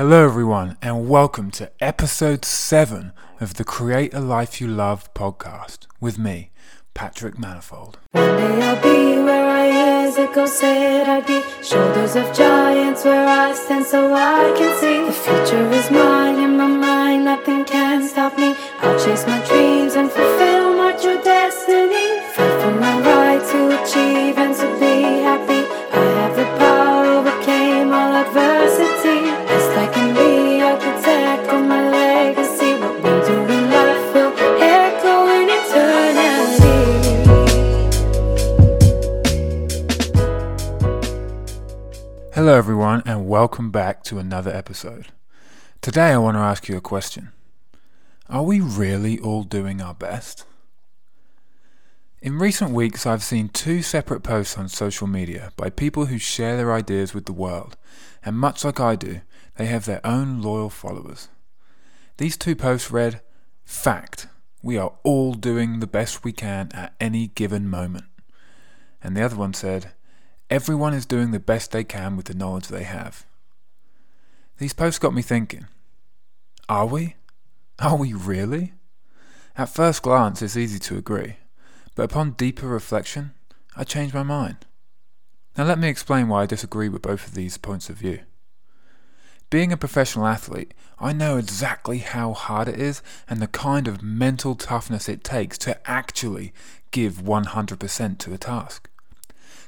Hello, 0.00 0.24
everyone, 0.24 0.78
and 0.80 1.10
welcome 1.10 1.50
to 1.50 1.70
episode 1.78 2.42
7 2.42 3.12
of 3.38 3.52
the 3.52 3.64
Create 3.64 4.14
a 4.14 4.20
Life 4.20 4.58
You 4.58 4.66
Love 4.66 5.12
podcast 5.12 5.80
with 6.00 6.18
me, 6.18 6.52
Patrick 6.94 7.38
Manifold. 7.38 7.98
One 8.12 8.34
day 8.34 8.62
I'll 8.62 8.82
be 8.82 9.22
where 9.22 9.46
I 9.46 10.46
said 10.46 11.06
I'd 11.06 11.26
be. 11.26 11.42
Shoulders 11.62 12.16
of 12.16 12.34
giants 12.34 13.04
where 13.04 13.28
I 13.28 13.52
stand 13.52 13.84
so 13.84 14.14
I 14.14 14.54
can 14.56 14.80
see. 14.80 15.04
The 15.04 15.12
future 15.12 15.70
is 15.70 15.90
mine 15.90 16.38
in 16.38 16.56
my 16.56 16.66
mind, 16.66 17.26
nothing 17.26 17.66
can 17.66 18.08
stop 18.08 18.38
me. 18.38 18.56
I'll 18.80 18.98
chase 18.98 19.26
my 19.26 19.44
dreams 19.44 19.96
and 19.96 20.10
fulfill 20.10 20.49
Hello, 42.40 42.56
everyone, 42.56 43.02
and 43.04 43.28
welcome 43.28 43.70
back 43.70 44.02
to 44.04 44.18
another 44.18 44.50
episode. 44.50 45.08
Today, 45.82 46.12
I 46.12 46.16
want 46.16 46.36
to 46.36 46.40
ask 46.40 46.70
you 46.70 46.76
a 46.78 46.80
question 46.80 47.32
Are 48.30 48.42
we 48.42 48.62
really 48.62 49.18
all 49.18 49.42
doing 49.42 49.82
our 49.82 49.92
best? 49.92 50.46
In 52.22 52.38
recent 52.38 52.70
weeks, 52.70 53.04
I've 53.04 53.22
seen 53.22 53.50
two 53.50 53.82
separate 53.82 54.22
posts 54.22 54.56
on 54.56 54.70
social 54.70 55.06
media 55.06 55.52
by 55.54 55.68
people 55.68 56.06
who 56.06 56.16
share 56.16 56.56
their 56.56 56.72
ideas 56.72 57.12
with 57.12 57.26
the 57.26 57.34
world, 57.34 57.76
and 58.24 58.38
much 58.38 58.64
like 58.64 58.80
I 58.80 58.96
do, 58.96 59.20
they 59.56 59.66
have 59.66 59.84
their 59.84 60.00
own 60.02 60.40
loyal 60.40 60.70
followers. 60.70 61.28
These 62.16 62.38
two 62.38 62.56
posts 62.56 62.90
read 62.90 63.20
Fact, 63.66 64.28
we 64.62 64.78
are 64.78 64.94
all 65.02 65.34
doing 65.34 65.80
the 65.80 65.86
best 65.86 66.24
we 66.24 66.32
can 66.32 66.70
at 66.72 66.94
any 66.98 67.26
given 67.26 67.68
moment. 67.68 68.06
And 69.02 69.14
the 69.14 69.22
other 69.26 69.36
one 69.36 69.52
said, 69.52 69.92
Everyone 70.50 70.94
is 70.94 71.06
doing 71.06 71.30
the 71.30 71.38
best 71.38 71.70
they 71.70 71.84
can 71.84 72.16
with 72.16 72.26
the 72.26 72.34
knowledge 72.34 72.66
they 72.66 72.82
have. 72.82 73.24
These 74.58 74.72
posts 74.72 74.98
got 74.98 75.14
me 75.14 75.22
thinking 75.22 75.68
Are 76.68 76.86
we? 76.86 77.14
Are 77.78 77.96
we 77.96 78.12
really? 78.12 78.72
At 79.56 79.68
first 79.68 80.02
glance, 80.02 80.42
it's 80.42 80.56
easy 80.56 80.80
to 80.80 80.98
agree, 80.98 81.36
but 81.94 82.02
upon 82.02 82.32
deeper 82.32 82.66
reflection, 82.66 83.32
I 83.76 83.84
change 83.84 84.12
my 84.12 84.24
mind. 84.24 84.66
Now, 85.56 85.64
let 85.64 85.78
me 85.78 85.88
explain 85.88 86.26
why 86.26 86.42
I 86.42 86.46
disagree 86.46 86.88
with 86.88 87.02
both 87.02 87.28
of 87.28 87.34
these 87.34 87.56
points 87.56 87.88
of 87.88 87.96
view. 87.96 88.20
Being 89.50 89.72
a 89.72 89.76
professional 89.76 90.26
athlete, 90.26 90.74
I 90.98 91.12
know 91.12 91.36
exactly 91.36 91.98
how 91.98 92.32
hard 92.32 92.66
it 92.66 92.78
is 92.78 93.02
and 93.28 93.40
the 93.40 93.46
kind 93.46 93.86
of 93.86 94.02
mental 94.02 94.56
toughness 94.56 95.08
it 95.08 95.22
takes 95.22 95.58
to 95.58 95.78
actually 95.88 96.52
give 96.90 97.22
100% 97.22 98.18
to 98.18 98.34
a 98.34 98.38
task. 98.38 98.89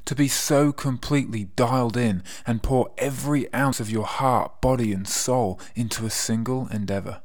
To 0.07 0.15
be 0.15 0.29
so 0.29 0.73
completely 0.73 1.45
dialed 1.45 1.97
in 1.97 2.23
and 2.47 2.63
pour 2.63 2.91
every 2.99 3.53
ounce 3.55 3.81
of 3.81 3.91
your 3.91 4.07
heart, 4.07 4.61
body, 4.61 4.93
and 4.93 5.07
soul 5.07 5.61
into 5.75 6.05
a 6.05 6.11
single 6.11 6.69
endeavor. 6.69 7.23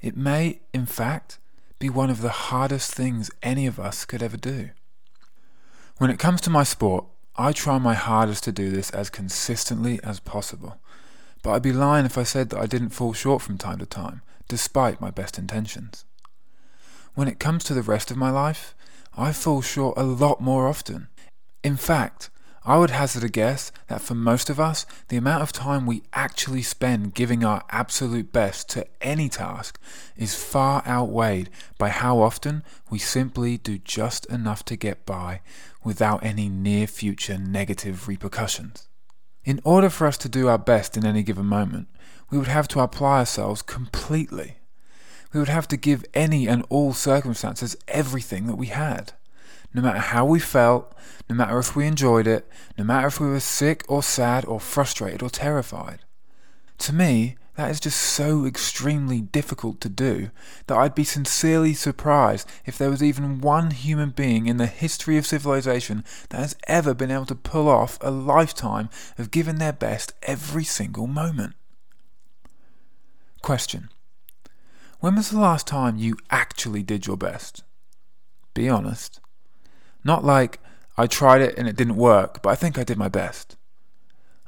It 0.00 0.16
may, 0.16 0.60
in 0.72 0.86
fact, 0.86 1.38
be 1.78 1.90
one 1.90 2.10
of 2.10 2.22
the 2.22 2.30
hardest 2.30 2.94
things 2.94 3.30
any 3.42 3.66
of 3.66 3.80
us 3.80 4.04
could 4.04 4.22
ever 4.22 4.36
do. 4.36 4.70
When 5.98 6.10
it 6.10 6.18
comes 6.18 6.40
to 6.42 6.50
my 6.50 6.62
sport, 6.62 7.04
I 7.36 7.52
try 7.52 7.78
my 7.78 7.94
hardest 7.94 8.44
to 8.44 8.52
do 8.52 8.70
this 8.70 8.90
as 8.90 9.10
consistently 9.10 9.98
as 10.04 10.20
possible. 10.20 10.76
But 11.42 11.52
I'd 11.52 11.62
be 11.62 11.72
lying 11.72 12.06
if 12.06 12.18
I 12.18 12.22
said 12.22 12.50
that 12.50 12.60
I 12.60 12.66
didn't 12.66 12.90
fall 12.90 13.12
short 13.12 13.42
from 13.42 13.58
time 13.58 13.78
to 13.78 13.86
time, 13.86 14.22
despite 14.48 15.00
my 15.00 15.10
best 15.10 15.38
intentions. 15.38 16.04
When 17.14 17.28
it 17.28 17.40
comes 17.40 17.64
to 17.64 17.74
the 17.74 17.82
rest 17.82 18.10
of 18.10 18.16
my 18.16 18.30
life, 18.30 18.74
I 19.16 19.32
fall 19.32 19.60
short 19.60 19.98
a 19.98 20.04
lot 20.04 20.40
more 20.40 20.68
often. 20.68 21.08
In 21.62 21.76
fact, 21.76 22.30
I 22.64 22.78
would 22.78 22.90
hazard 22.90 23.24
a 23.24 23.28
guess 23.28 23.72
that 23.88 24.00
for 24.00 24.14
most 24.14 24.48
of 24.48 24.60
us, 24.60 24.86
the 25.08 25.16
amount 25.16 25.42
of 25.42 25.52
time 25.52 25.84
we 25.84 26.04
actually 26.12 26.62
spend 26.62 27.14
giving 27.14 27.44
our 27.44 27.64
absolute 27.70 28.32
best 28.32 28.68
to 28.70 28.86
any 29.00 29.28
task 29.28 29.80
is 30.16 30.36
far 30.36 30.86
outweighed 30.86 31.50
by 31.76 31.88
how 31.88 32.20
often 32.20 32.62
we 32.88 32.98
simply 32.98 33.58
do 33.58 33.78
just 33.78 34.26
enough 34.26 34.64
to 34.66 34.76
get 34.76 35.04
by 35.04 35.40
without 35.82 36.24
any 36.24 36.48
near 36.48 36.86
future 36.86 37.36
negative 37.36 38.06
repercussions. 38.06 38.86
In 39.44 39.60
order 39.64 39.90
for 39.90 40.06
us 40.06 40.16
to 40.18 40.28
do 40.28 40.46
our 40.46 40.58
best 40.58 40.96
in 40.96 41.04
any 41.04 41.24
given 41.24 41.46
moment, 41.46 41.88
we 42.30 42.38
would 42.38 42.46
have 42.46 42.68
to 42.68 42.80
apply 42.80 43.18
ourselves 43.18 43.60
completely. 43.60 44.58
We 45.32 45.40
would 45.40 45.48
have 45.48 45.66
to 45.68 45.76
give 45.76 46.04
any 46.14 46.46
and 46.46 46.64
all 46.68 46.92
circumstances 46.92 47.76
everything 47.88 48.46
that 48.46 48.56
we 48.56 48.66
had. 48.66 49.14
No 49.74 49.82
matter 49.82 49.98
how 49.98 50.24
we 50.24 50.38
felt, 50.38 50.94
no 51.28 51.36
matter 51.36 51.58
if 51.58 51.74
we 51.74 51.86
enjoyed 51.86 52.26
it, 52.26 52.48
no 52.76 52.84
matter 52.84 53.06
if 53.06 53.20
we 53.20 53.28
were 53.28 53.40
sick 53.40 53.84
or 53.88 54.02
sad 54.02 54.44
or 54.44 54.60
frustrated 54.60 55.22
or 55.22 55.30
terrified. 55.30 56.00
To 56.78 56.92
me, 56.92 57.36
that 57.54 57.70
is 57.70 57.80
just 57.80 58.00
so 58.00 58.46
extremely 58.46 59.20
difficult 59.20 59.80
to 59.82 59.88
do 59.90 60.30
that 60.66 60.76
I'd 60.76 60.94
be 60.94 61.04
sincerely 61.04 61.74
surprised 61.74 62.48
if 62.64 62.78
there 62.78 62.88
was 62.88 63.02
even 63.02 63.40
one 63.40 63.72
human 63.72 64.10
being 64.10 64.46
in 64.46 64.56
the 64.56 64.66
history 64.66 65.18
of 65.18 65.26
civilization 65.26 66.02
that 66.30 66.38
has 66.38 66.56
ever 66.66 66.94
been 66.94 67.10
able 67.10 67.26
to 67.26 67.34
pull 67.34 67.68
off 67.68 67.98
a 68.00 68.10
lifetime 68.10 68.88
of 69.18 69.30
giving 69.30 69.56
their 69.56 69.72
best 69.72 70.14
every 70.22 70.64
single 70.64 71.06
moment. 71.06 71.54
Question 73.42 73.90
When 75.00 75.16
was 75.16 75.30
the 75.30 75.40
last 75.40 75.66
time 75.66 75.98
you 75.98 76.16
actually 76.30 76.82
did 76.82 77.06
your 77.06 77.18
best? 77.18 77.64
Be 78.54 78.68
honest. 78.68 79.20
Not 80.04 80.24
like, 80.24 80.58
I 80.96 81.06
tried 81.06 81.40
it 81.40 81.56
and 81.56 81.68
it 81.68 81.76
didn't 81.76 81.96
work, 81.96 82.42
but 82.42 82.50
I 82.50 82.54
think 82.54 82.78
I 82.78 82.84
did 82.84 82.98
my 82.98 83.08
best. 83.08 83.56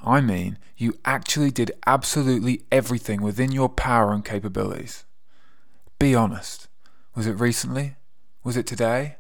I 0.05 0.21
mean, 0.21 0.59
you 0.77 0.99
actually 1.05 1.51
did 1.51 1.73
absolutely 1.87 2.65
everything 2.71 3.23
within 3.23 3.53
your 3.53 3.69
power 3.69 4.13
and 4.13 4.25
capabilities. 4.25 5.05
Be 5.99 6.15
honest. 6.15 6.69
Was 7.15 7.27
it 7.27 7.41
recently? 7.41 7.97
Was 8.43 8.57
it 8.57 8.67
today? 8.67 9.17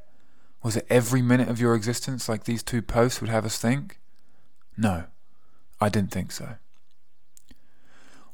Was 0.62 0.76
it 0.76 0.86
every 0.90 1.22
minute 1.22 1.48
of 1.48 1.60
your 1.60 1.74
existence 1.74 2.28
like 2.28 2.44
these 2.44 2.62
two 2.62 2.82
posts 2.82 3.20
would 3.20 3.30
have 3.30 3.44
us 3.44 3.58
think? 3.58 4.00
No, 4.76 5.04
I 5.80 5.88
didn't 5.88 6.10
think 6.10 6.32
so. 6.32 6.56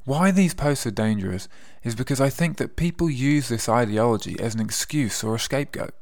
Why 0.04 0.30
these 0.30 0.54
posts 0.54 0.86
are 0.86 0.90
dangerous 0.90 1.48
is 1.84 1.94
because 1.94 2.20
I 2.20 2.30
think 2.30 2.56
that 2.56 2.76
people 2.76 3.10
use 3.10 3.48
this 3.48 3.68
ideology 3.68 4.40
as 4.40 4.54
an 4.54 4.60
excuse 4.60 5.22
or 5.22 5.34
a 5.34 5.38
scapegoat 5.38 5.94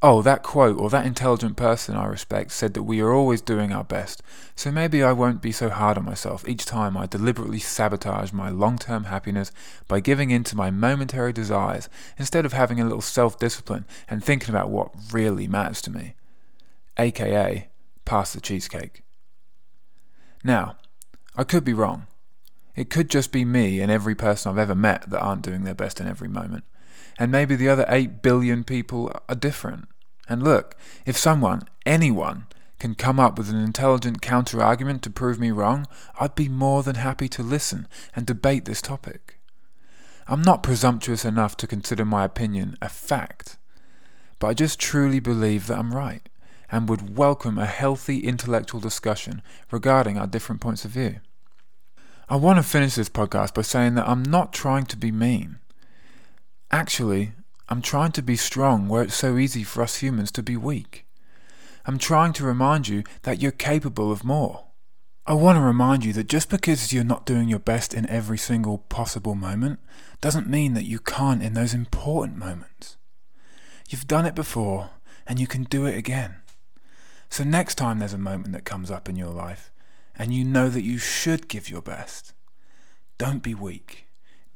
oh, 0.00 0.22
that 0.22 0.42
quote 0.42 0.78
or 0.78 0.88
that 0.90 1.06
intelligent 1.06 1.56
person 1.56 1.96
I 1.96 2.06
respect 2.06 2.52
said 2.52 2.74
that 2.74 2.84
we 2.84 3.00
are 3.00 3.12
always 3.12 3.40
doing 3.40 3.72
our 3.72 3.82
best, 3.82 4.22
so 4.54 4.70
maybe 4.70 5.02
I 5.02 5.12
won't 5.12 5.42
be 5.42 5.50
so 5.50 5.70
hard 5.70 5.98
on 5.98 6.04
myself 6.04 6.48
each 6.48 6.64
time 6.64 6.96
I 6.96 7.06
deliberately 7.06 7.58
sabotage 7.58 8.32
my 8.32 8.48
long 8.48 8.78
term 8.78 9.04
happiness 9.04 9.50
by 9.88 10.00
giving 10.00 10.30
in 10.30 10.44
to 10.44 10.56
my 10.56 10.70
momentary 10.70 11.32
desires 11.32 11.88
instead 12.16 12.46
of 12.46 12.52
having 12.52 12.80
a 12.80 12.84
little 12.84 13.00
self 13.00 13.38
discipline 13.38 13.84
and 14.08 14.22
thinking 14.22 14.50
about 14.50 14.70
what 14.70 14.94
really 15.12 15.48
matters 15.48 15.82
to 15.82 15.90
me. 15.90 16.14
AKA, 16.96 17.68
pass 18.04 18.32
the 18.32 18.40
cheesecake. 18.40 19.02
Now, 20.44 20.76
I 21.36 21.44
could 21.44 21.64
be 21.64 21.74
wrong. 21.74 22.06
It 22.76 22.90
could 22.90 23.10
just 23.10 23.32
be 23.32 23.44
me 23.44 23.80
and 23.80 23.90
every 23.90 24.14
person 24.14 24.52
I've 24.52 24.58
ever 24.58 24.74
met 24.76 25.10
that 25.10 25.20
aren't 25.20 25.42
doing 25.42 25.64
their 25.64 25.74
best 25.74 26.00
in 26.00 26.06
every 26.06 26.28
moment 26.28 26.62
and 27.18 27.32
maybe 27.32 27.56
the 27.56 27.68
other 27.68 27.84
8 27.88 28.22
billion 28.22 28.64
people 28.64 29.12
are 29.28 29.34
different. 29.34 29.88
And 30.28 30.42
look, 30.42 30.76
if 31.06 31.16
someone, 31.16 31.62
anyone, 31.84 32.46
can 32.78 32.94
come 32.94 33.18
up 33.18 33.36
with 33.36 33.50
an 33.50 33.60
intelligent 33.60 34.22
counter 34.22 34.62
argument 34.62 35.02
to 35.02 35.10
prove 35.10 35.40
me 35.40 35.50
wrong, 35.50 35.86
I'd 36.20 36.34
be 36.34 36.48
more 36.48 36.82
than 36.82 36.94
happy 36.96 37.28
to 37.30 37.42
listen 37.42 37.88
and 38.14 38.24
debate 38.24 38.66
this 38.66 38.80
topic. 38.80 39.38
I'm 40.28 40.42
not 40.42 40.62
presumptuous 40.62 41.24
enough 41.24 41.56
to 41.56 41.66
consider 41.66 42.04
my 42.04 42.24
opinion 42.24 42.76
a 42.80 42.88
fact, 42.88 43.56
but 44.38 44.48
I 44.48 44.54
just 44.54 44.78
truly 44.78 45.20
believe 45.20 45.66
that 45.66 45.78
I'm 45.78 45.94
right 45.94 46.28
and 46.70 46.88
would 46.88 47.16
welcome 47.16 47.58
a 47.58 47.66
healthy 47.66 48.20
intellectual 48.20 48.80
discussion 48.80 49.42
regarding 49.70 50.18
our 50.18 50.26
different 50.26 50.60
points 50.60 50.84
of 50.84 50.90
view. 50.92 51.20
I 52.28 52.36
want 52.36 52.58
to 52.58 52.62
finish 52.62 52.94
this 52.94 53.08
podcast 53.08 53.54
by 53.54 53.62
saying 53.62 53.94
that 53.94 54.06
I'm 54.06 54.22
not 54.22 54.52
trying 54.52 54.84
to 54.86 54.96
be 54.96 55.10
mean. 55.10 55.58
Actually, 56.70 57.32
I'm 57.70 57.80
trying 57.80 58.12
to 58.12 58.22
be 58.22 58.36
strong 58.36 58.88
where 58.88 59.02
it's 59.02 59.14
so 59.14 59.38
easy 59.38 59.64
for 59.64 59.82
us 59.82 59.96
humans 59.96 60.30
to 60.32 60.42
be 60.42 60.56
weak. 60.56 61.06
I'm 61.86 61.96
trying 61.96 62.34
to 62.34 62.44
remind 62.44 62.88
you 62.88 63.04
that 63.22 63.40
you're 63.40 63.52
capable 63.52 64.12
of 64.12 64.22
more. 64.22 64.66
I 65.26 65.32
want 65.32 65.56
to 65.56 65.62
remind 65.62 66.04
you 66.04 66.12
that 66.14 66.28
just 66.28 66.50
because 66.50 66.92
you're 66.92 67.04
not 67.04 67.24
doing 67.24 67.48
your 67.48 67.58
best 67.58 67.94
in 67.94 68.08
every 68.08 68.36
single 68.36 68.78
possible 68.78 69.34
moment 69.34 69.78
doesn't 70.20 70.46
mean 70.46 70.74
that 70.74 70.84
you 70.84 70.98
can't 70.98 71.42
in 71.42 71.54
those 71.54 71.72
important 71.72 72.36
moments. 72.36 72.98
You've 73.88 74.06
done 74.06 74.26
it 74.26 74.34
before 74.34 74.90
and 75.26 75.40
you 75.40 75.46
can 75.46 75.64
do 75.64 75.86
it 75.86 75.96
again. 75.96 76.36
So 77.30 77.44
next 77.44 77.76
time 77.76 77.98
there's 77.98 78.12
a 78.12 78.18
moment 78.18 78.52
that 78.52 78.64
comes 78.64 78.90
up 78.90 79.08
in 79.08 79.16
your 79.16 79.32
life 79.32 79.70
and 80.16 80.34
you 80.34 80.44
know 80.44 80.68
that 80.68 80.82
you 80.82 80.98
should 80.98 81.48
give 81.48 81.70
your 81.70 81.82
best, 81.82 82.34
Don't 83.16 83.42
be 83.42 83.54
weak. 83.54 84.07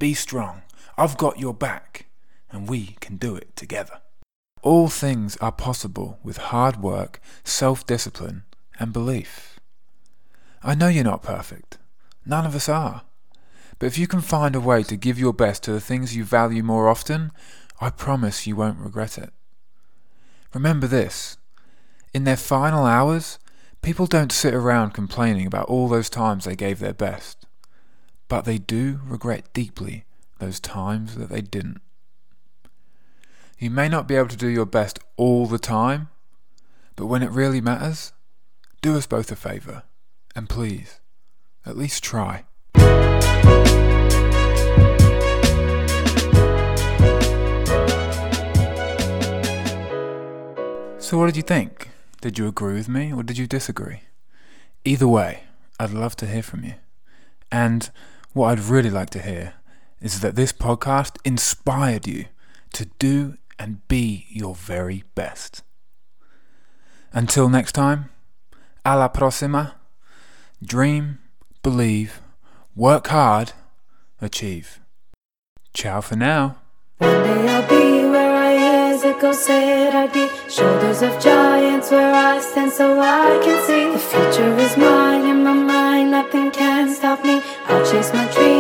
Be 0.02 0.14
strong. 0.14 0.62
I've 0.99 1.16
got 1.16 1.38
your 1.38 1.54
back, 1.54 2.06
and 2.50 2.69
we 2.69 2.96
can 2.99 3.19
do 3.19 3.37
it 3.37 3.54
together. 3.54 4.00
All 4.60 4.88
things 4.88 5.37
are 5.37 5.52
possible 5.52 6.19
with 6.25 6.50
hard 6.50 6.82
work, 6.82 7.20
self 7.44 7.87
discipline, 7.87 8.43
and 8.81 8.93
belief. 8.93 9.60
I 10.60 10.75
know 10.75 10.88
you're 10.88 11.04
not 11.04 11.22
perfect. 11.22 11.78
None 12.26 12.44
of 12.44 12.56
us 12.56 12.69
are. 12.69 13.02
But 13.78 13.87
if 13.87 13.96
you 13.96 14.08
can 14.08 14.20
find 14.22 14.56
a 14.56 14.60
way 14.60 14.82
to 14.82 14.96
give 14.96 15.20
your 15.20 15.32
best 15.32 15.62
to 15.62 15.72
the 15.72 15.81
things 15.81 16.16
you 16.16 16.25
value 16.25 16.64
more 16.64 16.88
often, 16.88 17.31
I 17.81 17.90
promise 17.90 18.44
you 18.44 18.56
won't 18.56 18.81
regret 18.81 19.16
it. 19.16 19.32
Remember 20.52 20.88
this 20.88 21.37
in 22.12 22.25
their 22.25 22.37
final 22.37 22.87
hours, 22.87 23.38
people 23.82 24.06
don't 24.06 24.32
sit 24.32 24.52
around 24.52 24.94
complaining 24.94 25.46
about 25.46 25.69
all 25.69 25.87
those 25.87 26.10
times 26.10 26.44
they 26.44 26.56
gave 26.56 26.81
their 26.81 26.93
best, 26.93 27.46
but 28.32 28.46
they 28.46 28.56
do 28.56 28.99
regret 29.05 29.52
deeply 29.52 30.06
those 30.38 30.58
times 30.58 31.17
that 31.17 31.29
they 31.29 31.43
didn't. 31.43 31.82
You 33.58 33.69
may 33.70 33.90
not 33.90 34.08
be 34.08 34.14
able 34.14 34.29
to 34.29 34.38
do 34.38 34.49
your 34.49 34.64
best 34.64 34.99
all 35.19 35.44
the 35.44 35.58
time, 35.58 36.08
but 36.96 37.08
when 37.08 37.23
it 37.23 37.31
really 37.31 37.61
matters, 37.61 38.14
do 38.81 38.96
us 38.96 39.06
both 39.06 39.31
a 39.31 39.37
favour, 39.37 39.82
and 40.34 40.49
please, 40.49 40.99
at 41.67 41.76
least 41.76 42.02
try. 42.02 42.46
So, 50.99 51.19
what 51.19 51.26
did 51.26 51.37
you 51.37 51.43
think? 51.43 51.90
Did 52.23 52.38
you 52.38 52.49
agree 52.49 52.73
with 52.73 52.88
me 52.88 53.12
or 53.12 53.23
did 53.23 53.37
you 53.37 53.46
disagree? 53.46 54.05
Either 54.87 55.06
way, 55.06 55.43
I'd 55.78 55.90
love 55.90 56.17
to 56.17 56.26
hear 56.26 56.43
from 56.43 56.64
you. 56.64 56.76
And 57.50 57.90
what 58.32 58.49
I'd 58.49 58.64
really 58.64 58.90
like 58.90 59.11
to 59.11 59.23
hear 59.23 59.55
is 60.00 60.20
that 60.20 60.34
this 60.34 60.52
podcast 60.52 61.17
inspired 61.25 62.06
you 62.06 62.26
to 62.73 62.87
do 62.99 63.37
and 63.58 63.87
be 63.88 64.26
your 64.31 64.55
very 64.55 65.05
best. 65.14 65.62
Until 67.12 67.49
next 67.49 67.73
time, 67.73 68.11
a 68.84 68.96
la 68.96 69.08
próxima, 69.08 69.75
dream, 70.64 71.19
believe, 71.62 72.20
work 72.75 73.08
hard, 73.08 73.52
achieve. 74.20 74.81
Ciao 75.75 76.00
for 76.00 76.17
now. 76.17 76.56
One 76.99 77.23
day 77.23 77.49
I'll 77.49 77.69
be 77.69 78.08
where 78.08 78.35
I 78.35 78.52
years 78.55 79.02
ago 79.05 79.32
said 79.32 79.94
I'd 79.94 80.12
be. 80.12 80.28
Shoulders 80.49 81.02
of 81.02 81.23
giants 81.23 81.90
where 81.90 82.14
I 82.14 82.40
stand 82.40 82.73
so 82.73 82.99
I 82.99 83.40
can 83.44 83.67
see. 83.67 83.93
The 83.93 83.99
future 83.99 84.56
is 84.58 84.76
nothing 86.12 86.50
can 86.50 86.94
stop 86.94 87.25
me. 87.25 87.41
I'll 87.69 87.91
chase 87.91 88.12
my 88.12 88.31
dreams. 88.35 88.51